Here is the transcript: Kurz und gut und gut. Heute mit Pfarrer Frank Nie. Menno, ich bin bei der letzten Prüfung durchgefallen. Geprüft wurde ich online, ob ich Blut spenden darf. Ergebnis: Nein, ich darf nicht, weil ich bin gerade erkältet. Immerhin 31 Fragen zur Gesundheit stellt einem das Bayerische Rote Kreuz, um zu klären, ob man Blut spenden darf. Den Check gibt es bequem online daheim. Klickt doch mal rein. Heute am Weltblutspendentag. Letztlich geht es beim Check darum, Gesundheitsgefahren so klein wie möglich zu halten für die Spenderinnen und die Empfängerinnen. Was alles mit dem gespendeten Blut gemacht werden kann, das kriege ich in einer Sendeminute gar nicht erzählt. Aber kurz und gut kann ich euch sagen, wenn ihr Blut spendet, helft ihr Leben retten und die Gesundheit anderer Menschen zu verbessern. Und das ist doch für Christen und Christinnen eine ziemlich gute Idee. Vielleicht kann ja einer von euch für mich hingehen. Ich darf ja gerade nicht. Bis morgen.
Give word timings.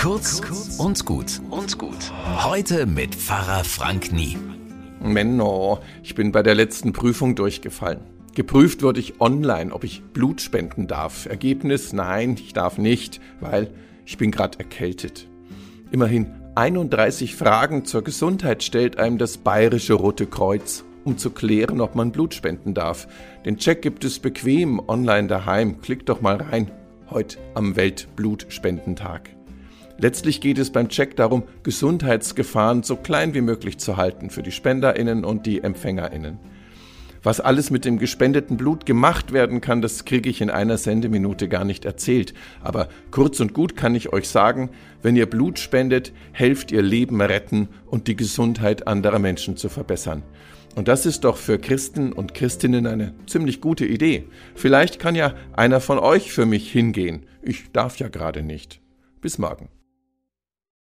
Kurz 0.00 0.40
und 0.78 1.04
gut 1.04 1.42
und 1.50 1.76
gut. 1.76 2.10
Heute 2.42 2.86
mit 2.86 3.14
Pfarrer 3.14 3.64
Frank 3.64 4.12
Nie. 4.12 4.38
Menno, 4.98 5.80
ich 6.02 6.14
bin 6.14 6.32
bei 6.32 6.42
der 6.42 6.54
letzten 6.54 6.94
Prüfung 6.94 7.34
durchgefallen. 7.34 8.00
Geprüft 8.34 8.82
wurde 8.82 8.98
ich 8.98 9.20
online, 9.20 9.74
ob 9.74 9.84
ich 9.84 10.02
Blut 10.02 10.40
spenden 10.40 10.86
darf. 10.86 11.26
Ergebnis: 11.26 11.92
Nein, 11.92 12.36
ich 12.40 12.54
darf 12.54 12.78
nicht, 12.78 13.20
weil 13.40 13.74
ich 14.06 14.16
bin 14.16 14.30
gerade 14.30 14.58
erkältet. 14.58 15.28
Immerhin 15.90 16.32
31 16.54 17.36
Fragen 17.36 17.84
zur 17.84 18.02
Gesundheit 18.02 18.62
stellt 18.62 18.98
einem 18.98 19.18
das 19.18 19.36
Bayerische 19.36 19.92
Rote 19.92 20.24
Kreuz, 20.24 20.82
um 21.04 21.18
zu 21.18 21.28
klären, 21.28 21.82
ob 21.82 21.94
man 21.94 22.10
Blut 22.10 22.32
spenden 22.32 22.72
darf. 22.72 23.06
Den 23.44 23.58
Check 23.58 23.82
gibt 23.82 24.02
es 24.04 24.18
bequem 24.18 24.80
online 24.88 25.28
daheim. 25.28 25.82
Klickt 25.82 26.08
doch 26.08 26.22
mal 26.22 26.36
rein. 26.36 26.70
Heute 27.10 27.36
am 27.52 27.76
Weltblutspendentag. 27.76 29.39
Letztlich 30.00 30.40
geht 30.40 30.58
es 30.58 30.70
beim 30.70 30.88
Check 30.88 31.16
darum, 31.16 31.42
Gesundheitsgefahren 31.62 32.82
so 32.82 32.96
klein 32.96 33.34
wie 33.34 33.42
möglich 33.42 33.78
zu 33.78 33.98
halten 33.98 34.30
für 34.30 34.42
die 34.42 34.50
Spenderinnen 34.50 35.26
und 35.26 35.44
die 35.44 35.62
Empfängerinnen. 35.62 36.38
Was 37.22 37.40
alles 37.40 37.70
mit 37.70 37.84
dem 37.84 37.98
gespendeten 37.98 38.56
Blut 38.56 38.86
gemacht 38.86 39.34
werden 39.34 39.60
kann, 39.60 39.82
das 39.82 40.06
kriege 40.06 40.30
ich 40.30 40.40
in 40.40 40.48
einer 40.48 40.78
Sendeminute 40.78 41.48
gar 41.48 41.66
nicht 41.66 41.84
erzählt. 41.84 42.32
Aber 42.62 42.88
kurz 43.10 43.40
und 43.40 43.52
gut 43.52 43.76
kann 43.76 43.94
ich 43.94 44.10
euch 44.10 44.26
sagen, 44.30 44.70
wenn 45.02 45.16
ihr 45.16 45.28
Blut 45.28 45.58
spendet, 45.58 46.14
helft 46.32 46.72
ihr 46.72 46.80
Leben 46.80 47.20
retten 47.20 47.68
und 47.84 48.08
die 48.08 48.16
Gesundheit 48.16 48.86
anderer 48.86 49.18
Menschen 49.18 49.58
zu 49.58 49.68
verbessern. 49.68 50.22
Und 50.76 50.88
das 50.88 51.04
ist 51.04 51.24
doch 51.24 51.36
für 51.36 51.58
Christen 51.58 52.14
und 52.14 52.32
Christinnen 52.32 52.86
eine 52.86 53.12
ziemlich 53.26 53.60
gute 53.60 53.84
Idee. 53.84 54.24
Vielleicht 54.54 54.98
kann 54.98 55.14
ja 55.14 55.34
einer 55.52 55.80
von 55.80 55.98
euch 55.98 56.32
für 56.32 56.46
mich 56.46 56.72
hingehen. 56.72 57.26
Ich 57.42 57.70
darf 57.72 57.98
ja 57.98 58.08
gerade 58.08 58.42
nicht. 58.42 58.80
Bis 59.20 59.36
morgen. 59.36 59.68